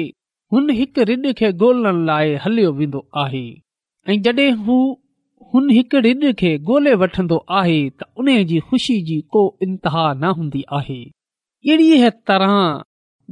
हुन 0.54 0.70
हिकु 0.80 1.04
ॾु 1.10 1.32
खे 1.40 1.50
ॻोल्हण 1.66 2.00
लाइ 2.08 2.34
हलियो 2.46 2.72
वेंदो 2.80 3.02
आहे 3.24 3.44
ऐं 4.10 4.18
जॾहिं 4.28 4.48
हू 4.64 4.78
हुन 5.54 5.70
हिक 5.76 5.94
ॾ 6.00 6.32
खे 6.42 6.52
ॻोल्हे 6.74 6.94
वठंदो 7.06 7.38
आहे 7.60 7.78
त 8.00 8.10
उन 8.22 8.32
जी 8.52 8.58
ख़ुशी 8.70 9.00
जी 9.10 9.20
को 9.36 9.44
इंतिहा 9.68 10.06
न 10.14 10.34
हूंदी 10.40 10.64
आहे 10.80 11.00
अहिड़ीअ 11.08 12.10
तरह 12.30 12.54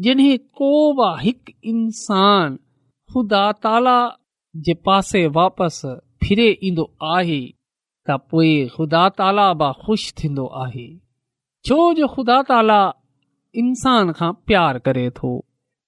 जॾहिं 0.06 0.36
को 0.60 0.70
बि 1.00 1.10
हिकु 1.26 1.56
इंसान 1.74 2.56
ख़ुदा 3.12 3.42
ताला 3.66 3.98
जे 4.66 4.78
पासे 4.90 5.26
वापसि 5.40 5.98
फिरे 6.26 6.48
ईंदो 6.68 6.92
आहे 7.16 7.40
त 8.10 8.14
पोइ 8.30 8.52
ख़ुदा 8.74 9.02
ताला 9.18 9.46
बि 9.60 9.66
ख़ुशि 9.82 10.12
थींदो 10.20 10.46
आहे 10.62 10.86
छो 11.68 11.76
जो 11.98 12.06
ख़ुदा 12.14 12.38
ताला 12.50 12.78
इंसान 13.62 14.12
खां 14.20 14.30
प्यारु 14.50 14.80
करे 14.88 15.04
थो 15.18 15.30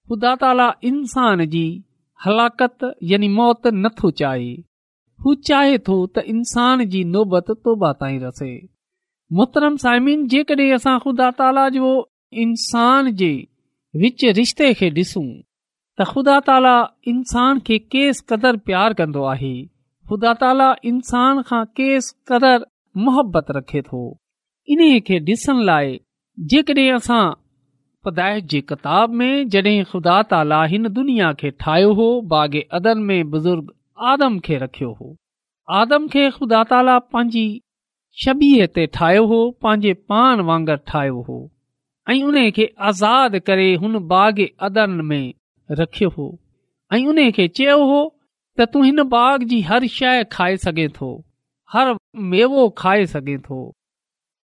ख़ुदा 0.08 0.34
ताला 0.42 0.66
इंसान 0.90 1.44
जी 1.54 1.64
हलाकत 2.26 2.90
यानी 3.12 3.28
मौत 3.38 3.66
नथो 3.86 4.10
चाहे 4.20 4.52
हू 5.24 5.34
चाहे 5.48 5.78
थो 5.88 5.96
त 6.14 6.24
इंसान 6.34 6.84
जी 6.94 7.02
नोबत 7.16 7.50
तोबा 7.66 7.92
ताईं 8.02 8.20
रसे 8.26 8.52
मुतरम 9.40 9.76
साइमिन 9.86 10.26
जेकड॒हिं 10.36 10.70
असां 10.78 10.98
ख़ुदा 11.06 11.30
ताला 11.42 11.68
जो 11.78 11.92
इंसान 12.46 13.12
जे 13.24 13.32
विच 14.04 14.24
रिश्ते 14.40 14.72
खे 14.82 14.90
ॾिसूं 15.02 15.26
त 15.34 16.08
ख़ुदा 16.14 16.40
ताला 16.52 16.76
इंसान 17.14 17.64
खे 17.70 17.78
केसि 17.96 18.26
कदुरु 18.34 18.64
प्यारु 18.70 18.98
कंदो 19.02 19.24
आहे 19.34 19.54
ख़ुदा 20.12 20.32
ताला 20.40 20.64
इंसान 20.88 21.40
खां 21.48 21.60
केस 21.78 22.06
क़दुरु 22.28 23.04
मुहबत 23.04 23.50
रखे 23.56 23.80
थो 23.82 24.00
इन्हे 24.74 24.88
खे 25.06 25.18
ॾिसण 25.28 25.62
लाइ 25.68 25.92
जेकॾहिं 26.52 26.92
असां 26.96 27.36
पदाइश 28.08 28.42
जी 28.50 28.60
किताब 28.72 29.14
में 29.20 29.48
जॾहिं 29.56 29.84
ख़ुदा 29.92 30.16
ताला 30.34 30.58
हिन 30.72 30.88
दुनिया 30.98 31.32
खे 31.42 31.50
ठाहियो 31.64 31.92
हो 32.00 32.08
बाग़े 32.32 32.62
अदन 32.80 33.02
में 33.10 33.30
बुज़ुर्ग 33.30 33.72
आदम 34.12 34.38
खे 34.48 34.58
रखियो 34.66 34.90
हो 35.00 35.10
आदम 35.80 36.08
खे 36.14 36.26
ख़ुदा 36.38 36.62
ताला 36.76 36.98
पंहिंजी 37.14 37.46
शबीअ 38.24 38.66
ते 38.76 38.86
ठाहियो 38.98 39.24
हो 39.34 39.40
पंहिंजे 39.66 39.94
पान 40.14 40.40
वांगुरु 40.50 40.84
ठाहियो 40.92 41.20
हो 41.30 41.40
ऐं 42.16 42.20
उन 42.32 42.40
खे 42.58 42.68
आज़ादु 42.90 43.44
करे 43.48 43.70
हुन 43.86 44.02
बाग 44.16 44.46
अदन 44.70 45.00
में 45.12 45.22
रखियो 45.82 46.12
हो 46.20 46.32
ऐं 46.98 47.04
उन 47.14 47.28
खे 47.40 47.48
चयो 47.60 47.80
हो 47.94 48.02
त 48.58 48.64
तू 48.72 48.82
हिन 48.84 49.02
बाग 49.12 49.42
जी 49.50 49.60
हर 49.68 49.86
शइ 49.98 50.24
खाए 50.32 50.56
सघे 50.64 50.88
थो 51.00 51.08
हर 51.74 51.92
मेवो 52.32 52.68
खाए 52.80 53.06
सघें 53.12 53.38
थो 53.48 53.60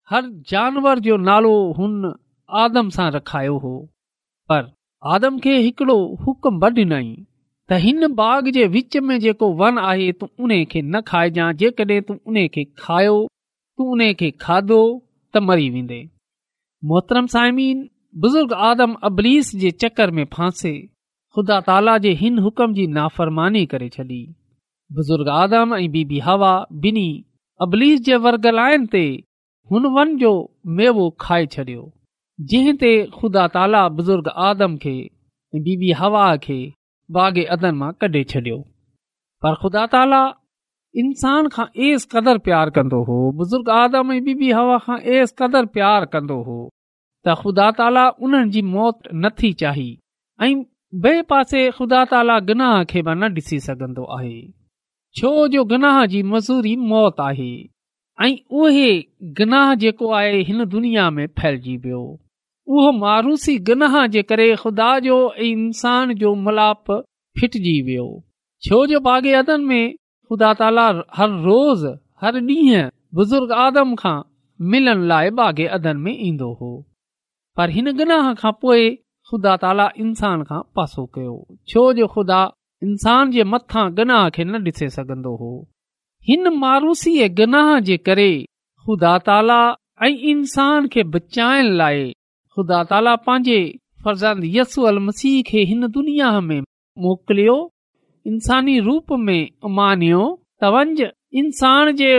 हर 0.09 0.27
जानवर 0.51 0.99
जो 1.07 1.17
नालो 1.29 1.53
हुन 1.77 1.95
आदम 2.63 2.89
सां 2.97 3.09
रखायो 3.17 3.57
हो 3.63 3.73
पर 4.51 4.71
आदम 5.13 5.39
खे 5.45 5.57
हिकिड़ो 5.65 5.97
हुकुम 6.25 6.59
ब 6.59 6.69
ॾिनई 6.79 7.15
त 7.69 7.79
हिन 7.85 8.07
बाग 8.21 8.49
जे 8.57 8.67
विच 8.75 8.97
में 9.07 9.17
जेको 9.19 9.51
वन 9.61 9.77
आहे 9.87 10.11
तूं 10.19 10.27
उन 10.43 10.53
खे 10.73 10.81
न 10.81 11.01
खाइजांइ 11.07 11.53
जेकॾहिं 11.63 12.01
तू 12.09 12.15
उन 12.25 12.47
खे 12.55 12.63
खायो 12.85 13.15
तू 13.77 13.91
उन 13.95 14.09
खे 14.21 14.29
खाधो 14.45 14.79
त 15.35 15.43
मरी 15.47 15.69
वेंदे 15.77 15.99
मोहतरम 16.91 17.27
साइमीन 17.37 17.87
बुज़ुर्ग 18.23 18.53
आदम 18.71 18.93
अबलीस 19.11 19.55
जे 19.65 19.71
चकर 19.85 20.11
में 20.19 20.25
फासे 20.37 20.73
ख़ुदा 21.35 21.59
ताला 21.67 21.97
जे 22.03 22.11
हिन 22.19 22.37
हुकम 22.43 22.73
जी 22.73 22.85
नाफ़रमानी 22.97 23.65
करे 23.71 23.87
छॾी 23.93 24.19
बुज़ुर्ग 24.97 25.29
आदम 25.29 25.73
ऐं 25.75 25.89
बीबी 25.91 26.19
हवा 26.27 26.51
ॿिन्ही 26.83 27.07
अबलीस 27.65 27.99
जे 28.05 28.15
वर्गलाइन 28.25 28.85
ते 28.93 29.01
हुन 29.71 29.85
वन 29.97 30.15
जो 30.21 30.31
मेवो 30.77 31.09
खाए 31.25 31.45
छॾियो 31.55 31.81
जंहिं 32.51 32.73
ते 32.83 32.91
ख़ुदा 33.17 33.45
ताला 33.57 33.81
बुज़ुर्ग 33.97 34.27
आदम 34.49 34.77
खे 34.85 34.93
बीबी 35.67 35.91
हवा 36.03 36.21
खे 36.45 36.57
बागे 37.19 37.43
अदन 37.57 37.75
मां 37.81 37.91
कढे 38.03 38.23
छॾियो 38.33 38.59
पर 39.45 39.55
ख़ुदा 39.63 39.85
ताला 39.95 40.21
इंसान 41.03 41.49
खां 41.57 41.65
एस 41.89 42.07
क़दुरु 42.15 42.43
प्यार 42.47 42.69
कंदो 42.79 43.01
हो 43.09 43.17
बुज़ुर्ग 43.41 43.73
आदम 43.81 44.13
ऐं 44.17 44.21
बीबी 44.29 44.51
हवा 44.59 44.77
खां 44.87 44.97
एस 45.17 45.35
क़दुरु 45.43 45.71
प्यारु 45.79 46.09
कंदो 46.15 46.39
हो 46.49 46.55
त 46.69 47.35
ख़ुदा 47.41 47.67
ताला 47.81 48.05
उन्हनि 48.29 48.49
जी 48.57 48.63
मौत 48.77 49.01
न 49.25 49.33
थी 49.43 49.51
चाही 49.63 49.89
ऐं 50.49 50.51
बे 51.03 51.11
पासे 51.29 51.61
ख़ुदा 51.77 51.99
ताला 52.09 52.35
गनाह 52.49 52.75
खे 52.89 53.01
बि 53.05 53.13
न 53.19 53.29
ॾिसी 53.37 53.57
सघंदो 53.63 54.03
आहे 54.17 54.35
छो 55.19 55.31
जो 55.55 55.63
गनाह 55.71 55.97
जी 56.13 56.21
मज़ूरी 56.33 56.75
मौत 56.91 57.19
आहे 57.23 57.47
ऐं 58.25 58.35
उहे 58.59 58.91
गनाह 59.39 59.73
जेको 59.81 60.11
आहे 60.21 60.37
हिन 60.49 60.65
दुनिया 60.75 61.09
में 61.17 61.25
फैलिजी 61.39 61.75
वियो 61.87 61.99
उहो 62.75 62.91
मारूसी 62.99 63.57
गनाह 63.71 63.97
जे 64.15 64.23
करे 64.29 64.47
ख़ुदा 64.63 64.87
जो 65.07 65.17
इंसान 65.51 66.13
जो 66.23 66.33
मलाप 66.47 66.91
फिटजी 67.39 67.75
वियो 67.89 68.07
छो 68.67 68.85
जो 68.93 68.99
बागे 69.09 69.33
अदन 69.43 69.65
में 69.73 69.83
ख़ुदा 69.93 70.53
ताला 70.63 70.87
हर 71.19 71.37
रोज़ 71.49 71.85
हर 72.25 72.41
ॾींहं 72.41 72.91
बुज़ुर्ग 73.19 73.51
आदम 73.65 73.95
खां 74.03 74.17
मिलण 74.75 75.03
लाइ 75.13 75.29
बागे 75.41 75.65
अदन 75.79 75.97
में 76.07 76.15
ईंदो 76.19 76.53
हो 76.61 76.75
पर 77.57 77.77
हिन 77.79 77.91
गनाह 78.03 78.33
खां 78.43 78.51
पोइ 78.65 78.95
ख़ुदा 79.29 79.51
ताला 79.61 79.85
इंसान 80.03 80.41
खां 80.47 80.57
पासो 80.77 81.03
कयो 81.13 81.35
छो 81.71 81.81
जो 81.99 82.07
ख़ुदा 82.15 82.39
इंसान 82.87 83.31
जे 83.35 83.43
मथां 83.53 83.85
गनाह 83.99 84.27
खे 84.35 84.43
न 84.43 84.59
डि॒से 84.65 84.89
सघंदो 84.95 85.31
हो 85.39 85.47
हिन 86.27 86.49
मारूसीअ 86.63 87.29
गनाह 87.39 87.69
जे 87.87 87.97
करे 88.09 88.27
ख़ुदा 88.85 89.13
ताला 89.29 89.57
ऐं 90.07 90.11
इन्सान 90.33 90.87
खे 90.95 91.03
बचाइण 91.15 91.71
लाइ 91.81 92.03
ख़ुदा 92.57 92.83
ताला 92.91 93.15
पंहिंजे 93.29 94.47
यसू 94.59 94.83
अल 94.93 94.99
मसीह 95.09 95.41
खे 95.51 95.63
हिन 95.71 95.87
दुनिया 95.99 96.29
में 96.49 96.59
मोकिलियो 97.07 97.57
इंसानी 98.33 98.77
रूप 98.89 99.11
में 99.25 99.41
मानियो 99.79 100.23
त 100.63 101.09
इंसान 101.43 101.93
जे 102.03 102.09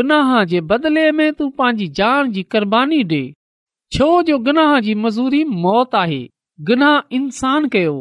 गुनाह 0.00 0.32
जे 0.54 0.60
बदिले 0.74 1.06
में 1.20 1.26
तू 1.38 1.48
पंहिंजी 1.62 1.86
जान 2.02 2.30
जी 2.38 2.42
क़ुर्बानी 2.56 3.02
ॾे 3.14 3.24
छो 3.98 4.08
जो 4.32 4.38
गुनाह 4.50 4.78
जी 4.88 4.94
मज़ूरी 5.04 5.44
मौत 5.66 5.94
आहे 6.04 6.20
गनाह 6.64 7.14
इंसान 7.16 7.66
कयो 7.72 7.92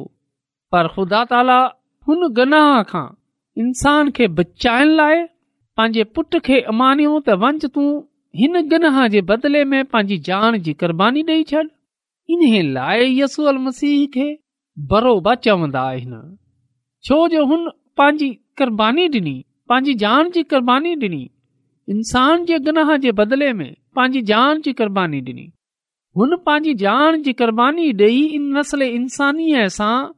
पर 0.72 0.88
ख़ुदा 0.91 1.24
ताला 1.32 1.58
हुन 2.08 2.28
गनाह 2.36 2.82
खां 2.91 3.08
इंसान 3.62 4.12
खे 4.20 4.28
बचाइण 4.38 4.89
लाइ 5.00 5.26
पंहिंजे 5.78 6.04
पुट 6.18 6.38
खे 6.46 6.60
अमानियो 6.74 7.18
त 7.30 7.36
वंच 7.41 7.65
तूं 7.78 7.88
हिन 8.41 8.62
गनाह 8.74 9.00
जे 9.15 9.22
बदिले 9.32 9.63
में 9.74 9.84
पंहिंजी 9.96 10.18
जान 10.30 10.60
जी 10.68 10.74
क़र्बानी 10.84 11.24
ॾेई 11.34 11.44
छॾ 11.52 11.63
इन 12.36 12.72
लाइ 12.78 13.12
यसूअल 13.20 13.58
मसीह 13.65 14.06
खे 14.13 14.28
बराबरि 14.94 15.41
चवंदा 15.50 15.82
आहिनि 15.89 16.22
छो 17.10 17.18
जो 17.36 17.46
हुन 17.52 17.70
पंहिंजी 17.98 18.30
क़बानी 18.60 19.08
ॾिनी 19.20 19.36
पंहिंजी 19.70 19.94
जान 20.06 20.32
जी 20.38 20.44
क़र्बानी 20.56 20.96
ॾिनी 21.08 21.22
इंसान 21.98 22.46
जे 22.46 22.60
गनाह 22.70 22.96
जे 23.08 23.12
बदिले 23.22 23.54
में 23.62 23.70
पंहिंजी 23.96 24.22
जान 24.34 24.62
जी 24.62 24.74
क़ुर्बानी 24.84 25.22
ॾिनी 25.32 25.52
हुन 26.17 26.36
पंहिंजी 26.47 26.73
जान 26.82 27.21
जी 27.23 27.32
क़बानी 27.39 27.86
ॾेई 28.04 28.38
नसल 28.58 28.82
इंसानीअ 28.84 29.63
सां 29.78 30.12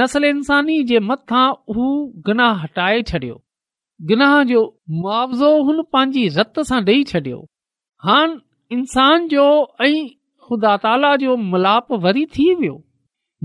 नसल 0.00 0.24
इंसानी 0.30 0.74
जे 0.90 0.98
मथां 1.10 1.44
हू 1.76 1.86
गनाह 2.26 2.58
हटाए 2.64 2.98
छडि॒यो 3.12 3.38
गनाह 4.10 4.34
जो 4.50 4.60
मुआवज़ो 5.04 5.52
हुन 5.68 5.80
पंहिंजी 5.96 6.26
रत 6.36 6.60
सां 6.72 6.80
डे॒ई 6.90 7.04
छडि॒यो 7.12 7.40
हान 8.08 8.36
इंसान 8.78 9.26
जो 9.36 9.46
ऐं 9.86 9.92
ख़ुदा 10.48 10.74
ताला 10.86 11.14
जो 11.24 11.36
मिलाप 11.54 11.92
वरी 12.06 12.26
थी 12.38 12.48
वियो 12.60 12.76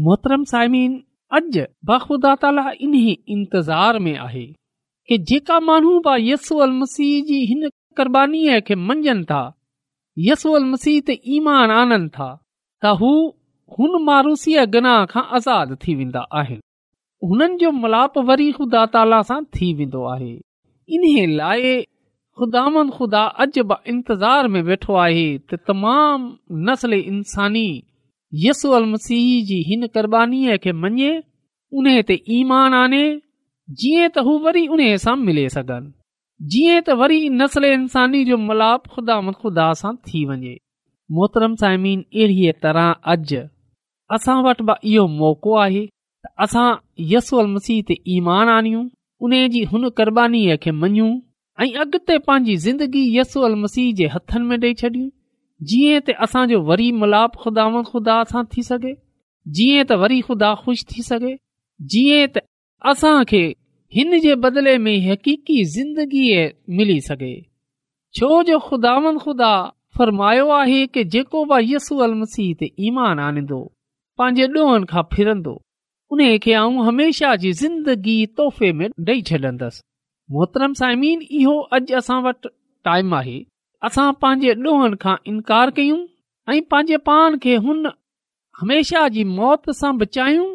मोहतरम 0.08 0.43
साइमीन 0.53 0.99
अॼु 1.39 1.65
बाख़ुदा 1.93 2.36
ताला 2.43 2.67
इन 2.89 2.95
इंतज़ार 3.05 4.03
में 4.08 4.15
आहे 4.27 4.45
की 5.12 5.21
जेका 5.31 5.60
माण्हू 5.71 5.95
बा 6.10 6.19
यस्सु 6.29 6.60
मसीह 6.79 7.21
जी 7.31 7.43
हिन 7.53 7.69
क़ुर्बानीअ 7.97 8.60
खे 8.71 8.75
मञनि 8.89 9.15
था 9.34 9.43
यसू 10.23 10.51
मसीह 10.65 10.99
ते 11.08 11.13
ईमान 11.38 11.71
आननि 11.80 12.10
था 12.17 12.28
त 12.84 12.91
हू 12.99 13.10
हुन 13.78 13.97
मारूसीअ 14.10 14.63
गनाह 14.75 15.06
खां 15.13 15.23
आज़ाद 15.38 15.75
थी 15.84 15.95
वेंदा 16.01 16.19
आहिनि 16.41 16.62
हुननि 17.30 17.56
जो 17.63 17.71
मलाप 17.84 18.17
वरी 18.30 18.51
ख़ुदा 18.58 18.86
ताला 18.93 19.21
सां 19.30 19.39
थी 19.58 19.73
वेंदो 19.80 20.04
आहे 20.13 20.32
इन्हीअ 20.97 21.25
लाइ 21.39 21.73
खुदान 22.38 22.89
खुदा 22.97 23.23
अॼु 23.45 23.63
बि 23.71 23.75
इंतज़ार 23.93 24.47
में 24.54 24.62
वेठो 24.69 24.93
आहे 25.08 25.28
त 25.49 25.60
तमामु 25.67 26.63
नसल 26.69 26.93
इंसानी 26.99 27.67
यसूअल 28.45 28.86
मसीह 28.93 29.28
जी 29.51 29.62
हिन 29.69 29.88
क़ुर्बानीअ 29.95 30.58
खे 30.63 30.71
मञे 30.84 31.12
उन 31.78 31.95
ते 32.08 32.21
ईमान 32.39 32.73
आने 32.84 33.04
जीअं 33.82 34.10
त 34.15 34.25
हू 34.30 34.38
वरी 34.47 34.67
उन 34.75 34.88
सां 35.08 35.17
मिले 35.28 35.47
सघनि 35.58 35.91
जीअं 36.54 36.80
त 36.88 36.91
वरी 37.00 37.28
नसल 37.41 37.65
इंसानी 37.65 38.24
जो 38.26 38.38
मलाप 38.48 38.88
ख़ुदा 38.95 39.19
में 39.26 39.32
ख़ुदा 39.41 39.71
सां 39.82 39.93
थी 40.08 40.24
वञे 40.30 40.56
मोहतरम 41.17 41.54
साइमीन 41.62 42.00
अहिड़ीअ 42.15 42.54
तरह 42.63 42.89
अज 43.13 43.34
असां 44.17 44.36
वटि 44.48 44.63
बि 44.69 44.76
इहो 44.93 45.08
मौक़ो 45.19 45.56
आहे 45.65 45.86
त 45.88 46.32
असां 46.45 46.67
यसु 47.13 47.41
मसीह 47.54 47.82
ते 47.88 47.95
ईमान 48.17 48.50
आणियूं 48.58 48.84
उन 49.26 49.34
जी 49.56 49.63
हुन 49.71 49.89
क़ुरबानीअ 50.02 50.58
खे 50.63 50.71
मञूं 50.82 51.10
ऐं 51.63 51.71
अॻिते 51.86 52.17
पंहिंजी 52.28 52.56
ज़िंदगी 52.67 53.04
यसूल 53.17 53.56
मसीह 53.63 53.91
जे 54.02 54.08
हथनि 54.15 54.45
में 54.50 54.58
ॾेई 54.60 54.74
छॾियूं 54.82 55.10
जीअं 55.71 56.00
त 56.08 56.17
असांजो 56.28 56.62
वरी 56.69 56.91
मलाप 57.02 57.36
ख़ुदा 57.43 57.69
में 57.76 57.84
ख़ुदा 57.91 58.24
सां 58.32 58.43
थी 58.54 58.62
सघे 58.71 58.93
जीअं 59.58 59.84
त 59.89 60.00
वरी 60.04 60.21
ख़ुदा 60.28 60.54
ख़ुशि 60.63 60.86
थी 60.91 61.02
सघे 61.12 61.36
जीअं 61.95 62.28
त 62.36 62.43
असांखे 62.91 63.45
हिन 63.93 64.19
जे 64.19 64.36
बदिले 64.43 64.78
में 64.78 64.95
हक़ीकी 65.10 65.63
ज़िंदगीअ 65.74 66.50
मिली 66.78 67.00
सघे 67.08 67.36
छो 68.15 68.41
जो 68.43 68.58
खुदावन 68.67 69.17
ख़ुदा 69.24 69.52
फरमायो 69.98 70.48
आहे 70.52 70.86
कि 70.95 71.04
जेको 71.15 71.43
बि 71.52 71.74
यसू 71.74 71.98
अल 72.06 72.13
मसीह 72.21 72.54
ते 72.60 72.71
ईमान 72.88 73.19
आनींदो 73.28 73.60
पंहिंजे 74.17 74.45
ॾोहनि 74.54 74.86
खां 74.91 75.04
फिरंदो 75.13 75.54
उन 76.12 76.38
खे 76.45 76.54
आऊं 76.62 76.86
हमेशह 76.86 77.36
जी 77.43 77.52
ज़िंदगी 77.62 78.17
तोहफ़े 78.38 78.71
में 78.80 78.88
ॾेई 79.10 79.21
छॾंदसि 79.30 79.82
मोहतरम 80.36 80.74
साइमीन 80.82 81.21
इहो 81.39 81.56
अॼु 81.80 81.95
असां 82.00 82.21
वटि 82.26 82.50
टाइम 82.89 83.13
आहे 83.21 83.39
असां 83.89 84.12
पंहिंजे 84.26 84.54
ॾोहनि 84.63 84.95
खां 85.04 85.15
इनकार 85.32 85.71
कयूं 85.80 86.02
ऐं 86.54 86.62
पंहिंजे 86.71 86.98
पाण 87.12 87.38
खे 87.45 87.56
हुन 87.67 87.88
हमेशह 88.60 89.08
जी 89.17 89.24
मौत 89.38 89.69
सां 89.82 89.98
बचायूं 89.98 90.48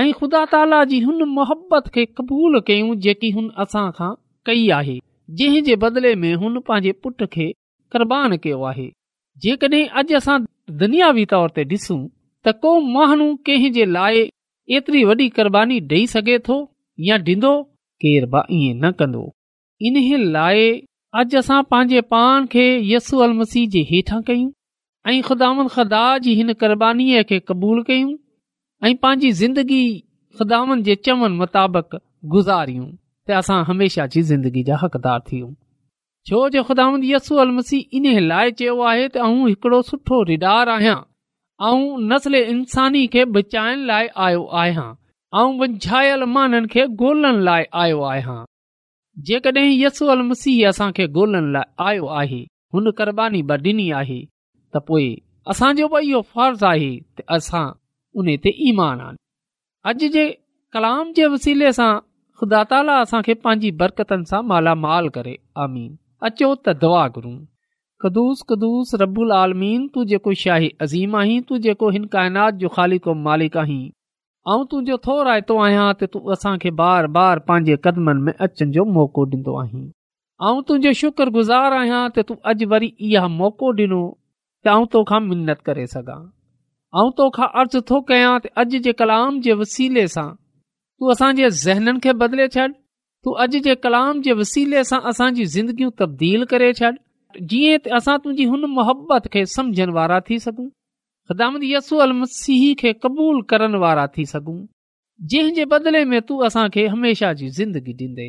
ऐं 0.00 0.12
ख़ुदा 0.12 0.44
ताला 0.52 0.82
जी 0.90 0.98
हुन 1.00 1.22
मोहबत 1.32 1.88
खे 1.94 2.04
क़बूलु 2.18 2.60
कयूं 2.68 2.94
जेकी 3.02 3.28
हुन 3.34 3.48
असां 3.64 3.82
खां 3.98 4.08
कई 4.46 4.66
आहे 4.76 4.96
जंहिं 5.40 5.62
जे 5.68 5.76
बदिले 5.84 6.14
में 6.22 6.32
हुन 6.40 6.58
पंहिंजे 6.70 6.92
पुट 7.04 7.24
खे 7.34 7.46
क़ुर्बान 7.92 8.36
कयो 8.46 8.62
आहे 8.70 8.86
जेकॾहिं 9.44 9.86
अॼु 10.02 10.16
असां 10.20 10.38
दुनियावी 10.80 11.24
तौर 11.34 11.52
ते 11.58 11.64
ॾिसूं 11.74 11.98
त 12.08 12.54
को 12.64 12.72
माण्हू 12.96 13.28
कंहिं 13.50 13.70
जे 13.78 13.84
लाइ 13.98 14.24
एतिरी 14.78 15.04
वॾी 15.10 15.28
ॾेई 15.38 16.06
सघे 16.16 16.38
थो 16.48 16.58
या 17.10 17.18
ॾींदो 17.30 17.54
केर 18.06 18.28
न 18.32 18.92
कंदो 19.02 19.22
इन 19.90 20.00
लाइ 20.38 20.66
अॼु 21.22 21.38
असां 21.44 21.62
पंहिंजे 21.76 22.00
पान 22.16 22.46
खे 22.56 22.66
यस्सु 22.92 23.20
अल 23.28 23.38
मसीह 23.44 23.68
जे 23.76 23.86
हेठां 23.94 24.20
कयूं 24.32 24.52
ऐं 25.14 25.20
ख़ुदा 25.30 25.54
ख़दा 25.78 26.04
जी 26.26 26.34
हिन 26.42 26.52
क़ुरबानी 26.64 27.10
खे 27.32 27.40
क़बूलु 27.52 27.82
कयूं 27.92 28.12
ऐं 28.82 28.94
पंहिंजी 29.02 29.30
ज़िंदगी 29.38 29.82
ख़ुदा 30.38 30.64
मुताबिक़ 30.64 31.96
गुज़ारियूं 32.34 32.86
त 33.26 33.30
असां 33.40 33.62
हमेशा 33.64 34.06
जी 34.14 34.22
ज़िंदगी 34.30 34.62
जा 34.64 34.76
हक़दार 34.82 35.20
थियु 35.30 35.48
छो 36.28 36.48
जो 36.54 36.62
ख़ुदा 36.70 36.86
यसू 37.14 37.36
अल 37.44 37.50
मसीह 37.58 37.96
इन 37.98 38.06
लाइ 38.28 38.50
चयो 38.60 38.80
आहे 38.90 39.08
तिडार 39.16 40.68
आहियां 40.68 40.96
ऐं 41.70 42.08
नसले 42.12 42.42
इंसानी 42.54 43.06
खे 43.14 43.24
बचाइण 43.36 43.84
लाइ 43.86 44.08
आयो 44.26 44.44
आहियां 44.62 44.88
ऐं 45.40 45.58
वंझायल 45.58 46.24
माननि 46.34 46.66
खे 46.74 46.86
गोल्हण 47.04 47.40
लाइ 47.48 47.64
आयो 47.84 48.02
आहियां 48.12 48.44
जेकॾहिं 49.30 49.70
यसू 49.84 50.06
अल 50.16 50.22
मसीह 50.32 50.68
असां 50.68 50.90
खे 50.96 51.06
ॻोल्हण 51.20 51.52
लाइ 51.56 51.86
आयो 51.88 52.06
आहे 52.20 52.42
हुन 52.74 52.90
क़रबानीबानी 52.98 53.42
ब 53.58 53.76
ॾिनी 53.76 53.90
आहे 54.02 54.20
त 54.74 54.82
पोइ 54.90 55.08
असांजो 55.54 55.88
बि 55.96 56.06
इहो 56.08 56.20
फर्ज़ 56.34 56.64
आहे 56.74 56.92
त 57.18 57.24
असां 57.38 57.66
उने 58.20 58.36
ते 58.42 58.50
ईमान 58.68 59.00
आन 59.08 59.16
अॼु 59.90 60.08
जे 60.16 60.24
कलाम 60.76 61.12
जे 61.18 61.26
वसीले 61.32 61.70
सां 61.78 61.92
ख़ुदा 62.40 62.60
ताला 62.72 62.98
असां 63.04 63.20
खे 63.28 63.34
पंहिंजी 63.46 63.70
बरकतनि 63.80 64.28
सां 64.30 64.40
मालामाल 64.52 65.08
करे 65.16 65.34
आमीन 65.64 65.90
अचो 66.28 66.50
त 66.60 66.74
दुआ 66.84 67.02
घुरू 67.18 67.32
कदुस 68.04 68.42
कदुस 68.52 68.94
रबुल 69.04 69.32
आलमीन 69.40 69.88
तूं 69.96 70.04
जेको 70.12 70.34
शाही 70.44 70.70
अज़ीम 70.86 71.16
आहीं 71.22 71.40
तू 71.50 71.58
जेको 71.66 71.90
हिन 71.96 72.04
काइनात 72.14 72.54
जो 72.62 72.68
ख़ाली 72.76 72.98
को 73.08 73.14
मालिक 73.26 73.56
आहीं 73.64 73.82
ऐं 74.54 74.64
तुंहिंजो 74.72 74.96
थोर 75.08 75.28
आइतो 75.34 75.58
आहियां 75.66 75.88
त 76.00 76.10
तूं 76.14 76.22
असां 76.36 76.56
बार 76.82 77.06
बार 77.18 77.38
पंहिंजे 77.50 77.76
कदमनि 77.88 78.24
में 78.28 78.32
अचनि 78.48 78.70
जो 78.78 78.84
मौक़ो 78.98 79.26
ॾिनो 79.34 79.58
आहीं 79.64 79.84
ऐं 79.88 80.56
तुंहिंजो 80.68 80.92
शुक्रगुज़ारु 81.02 81.80
आहियां 81.82 82.02
त 82.16 82.26
तूं 82.30 82.40
अॼु 82.54 82.70
वरी 82.76 82.92
इहो 83.12 83.28
मौक़ो 83.42 83.74
ॾिनो 83.82 84.02
त 84.64 84.74
आउं 84.76 84.86
तोखां 84.96 85.20
मिनत 85.30 85.64
करे 85.70 85.86
सघां 85.96 86.20
ऐं 86.98 87.10
तोखा 87.18 87.44
अर्ज़ु 87.60 87.80
थो 87.90 87.98
कयां 88.08 88.32
त 88.42 88.46
अॼु 88.62 88.78
जे 88.86 88.92
कलाम 88.98 89.38
जे 89.44 89.52
वसीले 89.60 90.02
सां 90.10 90.26
तूं 90.32 91.06
असांजे 91.14 91.48
ज़हननि 91.62 92.00
खे 92.04 92.12
बदिले 92.20 92.46
छॾ 92.56 92.66
तूं 93.24 93.32
अॼु 93.44 93.60
जे 93.66 93.74
कलाम 93.86 94.20
जे 94.26 94.32
वसीले 94.40 94.82
सां 94.90 95.00
असांजी 95.12 95.44
ज़िंदगियूं 95.54 95.90
तब्दील 96.02 96.44
करे 96.52 96.68
छॾ 96.80 96.90
जीअं 97.52 97.80
त 97.86 97.90
असां 97.98 98.14
तुंहिंजी 98.26 98.44
हुन 98.52 98.66
मुहबत 98.76 99.26
खे 99.32 99.42
समुझनि 99.54 99.94
वारा 99.98 100.18
थी 100.28 100.38
सघूं 100.44 100.66
ख़िदामत 101.30 101.64
यसू 101.72 101.98
अल 102.06 102.12
मसीह 102.20 102.62
खे 102.84 102.92
क़बूल 103.06 103.40
करण 103.54 103.74
वारा 103.86 104.04
थी 104.18 104.26
सघूं 104.34 104.54
जंहिं 105.32 105.54
जे 105.58 105.64
बदिले 105.74 106.02
में 106.12 106.20
तूं 106.28 106.36
असांखे 106.50 106.86
हमेशह 106.94 107.32
जी 107.40 107.48
ज़िंदगी 107.58 107.96
ॾींदे 108.04 108.28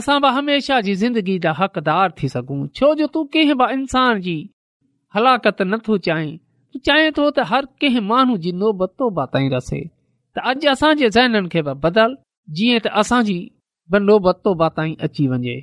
असां 0.00 0.20
बि 0.26 0.32
हमेशह 0.38 0.80
जी 0.90 0.94
ज़िंदगी 1.02 1.38
जा 1.48 1.52
हक़दार 1.62 2.14
थी 2.22 2.28
सघूं 2.38 2.60
छो 2.80 2.92
जो 3.02 3.06
तूं 3.18 3.24
कंहिं 3.36 3.58
बि 3.64 3.68
इंसान 3.80 4.20
जी 4.28 4.36
हलाकत 5.16 5.62
नथो 5.74 5.98
चाहीं 6.06 6.38
चाहे 6.86 7.10
थो 7.16 7.24
त 7.30 7.44
हर 7.50 7.66
कंहिं 7.82 8.00
माण्हू 8.08 8.36
जी 8.42 8.50
तोबा 8.52 8.58
नोबतोबाताईं 8.64 9.50
रसे 9.54 9.80
त 10.36 10.38
अॼु 10.50 10.70
असांजे 10.72 11.08
ज़हननि 11.16 11.48
खे 11.52 11.62
बदल 11.84 12.14
जीअं 12.58 12.78
त 12.84 12.88
असांजी 13.00 13.38
नोबतो 14.10 14.52
बाताई 14.60 14.94
अची 15.06 15.26
वञे 15.32 15.56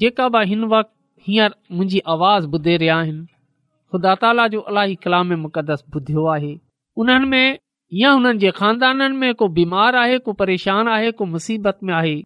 जेका 0.00 0.28
बि 0.34 0.44
हिन 0.50 0.62
वक़्तु 0.72 1.20
हींअर 1.26 1.50
मुंहिंजी 1.70 2.00
आवाज़ 2.14 2.46
ॿुधे 2.54 2.76
रहिया 2.82 2.96
आहिनि 2.98 3.24
ख़ुदा 3.92 4.14
ताला 4.22 4.46
जो 4.54 4.60
अलाई 4.70 4.94
कलाम 5.04 5.32
मुक़दस 5.46 5.80
ॿुधियो 5.94 6.24
आहे 6.36 6.54
उन्हनि 7.02 7.26
में 7.32 7.58
या 8.02 8.10
हुननि 8.16 8.38
जे 8.44 8.50
खानदाननि 8.60 9.16
में 9.18 9.34
को 9.40 9.48
बीमार 9.58 9.94
आहे 10.04 10.18
को 10.24 10.32
परेशान 10.40 10.88
आहे 10.94 11.10
को 11.18 11.24
मुसीबत 11.34 11.78
में 11.86 11.94
आहे 12.00 12.16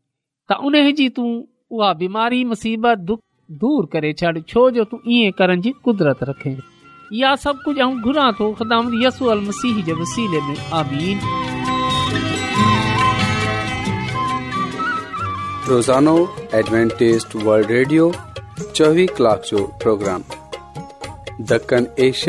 त 0.49 0.61
उन 0.69 0.81
जी 1.01 1.09
तूं 1.17 1.31
उहा 1.75 1.93
बीमारी 2.05 2.45
मुसीबत 2.53 2.99
दुख 3.11 3.21
दूरि 3.65 3.87
करे 3.93 4.13
छॾ 4.21 4.33
छो 4.49 4.71
जो 4.77 4.85
तू 4.93 5.01
ईअं 5.17 5.33
करण 5.39 5.61
जी 5.67 5.71
कुदरत 5.85 6.23
रखे 6.29 6.57
दण 7.09 7.23
एशिया 7.23 7.39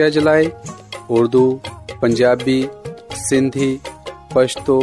जे 0.10 0.22
लाइ 0.24 0.50
उर्दू 1.10 1.60
पंजाबी 2.02 2.62
सिंधी 3.14 3.80
पछतो 4.36 4.80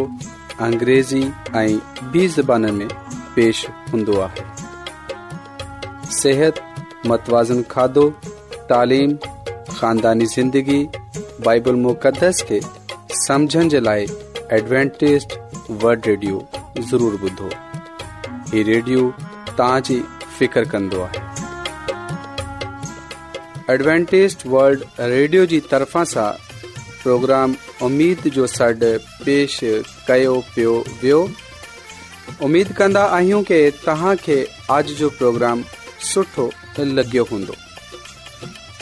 अंग्रेज़ी 0.60 1.32
ऐं 1.58 1.80
बि 2.12 2.26
ज़बान 2.38 2.62
में 2.74 2.88
पेश 3.36 3.58
हूंदो 3.92 4.14
आहे 4.26 4.42
सिहत 6.20 6.54
मतवाज़न 7.06 7.58
खाधो 7.74 8.06
तालीम 8.70 9.10
ख़ानदानी 9.84 10.26
ज़िंदगी 10.34 10.80
بائبل 11.44 11.74
मुक़दस 11.84 12.40
खे 12.48 12.58
समुझण 13.14 13.68
जे 13.72 13.80
लाइ 13.80 14.02
एडवेंटेज़ 14.58 15.24
वल्ड 15.82 16.02
रेडियो 16.06 16.36
ज़रूरु 16.90 17.16
ॿुधो 17.30 17.48
हीउ 18.52 18.62
रेडियो 18.68 19.02
तव्हां 19.58 19.80
जी 19.88 19.96
फ़िकर 20.38 20.64
कन्दो 20.74 21.00
आहे 21.06 21.18
एडवेंटेज़ 23.74 24.36
वल्ड 24.54 24.84
रेडियो 25.14 25.42
जी 25.52 25.58
तरफ़ां 25.72 26.04
सां 26.14 26.28
प्रोग्राम 27.02 27.56
उमीद 27.90 28.22
जो 28.38 28.46
सॾु 28.54 28.90
पेश 29.26 29.58
कयो 30.08 30.34
पियो 30.54 30.72
वियो 31.02 31.18
उमेद 32.48 32.72
कन्दा 32.82 33.04
आहियूं 33.18 33.42
कि 33.52 33.60
तव्हां 33.86 34.14
खे 34.26 34.38
अॼ 34.78 34.82
जो 35.02 35.10
प्रोग्राम 35.20 35.66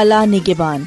अला 0.00 0.24
निगिबान 0.30 0.86